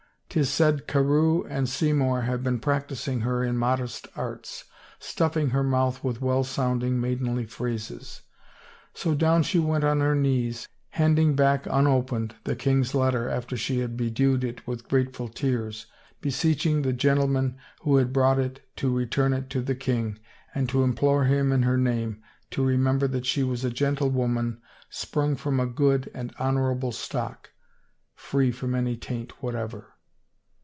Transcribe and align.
'Tis 0.31 0.49
said 0.49 0.87
Carewe 0.87 1.45
and 1.49 1.67
Seymour 1.67 2.21
have 2.21 2.41
been 2.41 2.57
practicing 2.61 3.19
her 3.19 3.43
in 3.43 3.57
modest 3.57 4.07
arts, 4.15 4.63
stuffing 4.97 5.49
her 5.49 5.61
mouth 5.61 6.01
with 6.05 6.21
well 6.21 6.45
sounding, 6.45 7.01
maidenly 7.01 7.45
phrases. 7.45 8.21
So 8.93 9.13
down 9.13 9.43
she 9.43 9.59
went 9.59 9.83
on 9.83 9.99
her 9.99 10.15
knees, 10.15 10.69
handing 10.91 11.35
back 11.35 11.65
unopened 11.69 12.33
the 12.45 12.55
king's 12.55 12.95
letter 12.95 13.27
after 13.27 13.57
she 13.57 13.79
had 13.79 13.97
bedewed 13.97 14.45
it 14.45 14.65
with 14.65 14.87
grateful 14.87 15.27
tears, 15.27 15.87
be 16.21 16.29
seeching 16.29 16.83
the 16.83 16.93
gentleman 16.93 17.57
who 17.81 17.97
had 17.97 18.13
brought 18.13 18.39
it 18.39 18.61
to 18.77 18.89
return 18.95 19.33
it 19.33 19.49
to 19.49 19.61
the 19.61 19.75
king 19.75 20.17
and 20.55 20.69
to 20.69 20.81
implore 20.81 21.25
him 21.25 21.51
in 21.51 21.63
her 21.63 21.77
name 21.77 22.21
to 22.51 22.63
remember 22.63 23.05
that 23.05 23.25
she 23.25 23.43
was 23.43 23.65
a 23.65 23.69
gentle 23.69 24.09
woman 24.09 24.61
sprung 24.89 25.35
from 25.35 25.59
a 25.59 25.65
good 25.65 26.09
and 26.13 26.33
honorable 26.39 26.93
stock, 26.93 27.49
free 28.15 28.49
from 28.49 28.73
any 28.73 28.95
taint 28.95 29.43
whatever." 29.43 29.89